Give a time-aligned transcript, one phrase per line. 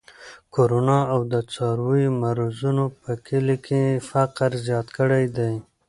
[0.55, 5.53] کرونا او د څارویو مرضونو په کلي کې فقر زیات کړی دی.